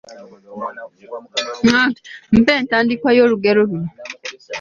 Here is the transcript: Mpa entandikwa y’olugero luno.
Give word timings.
Mpa 2.41 2.53
entandikwa 2.61 3.09
y’olugero 3.17 3.61
luno. 3.69 3.89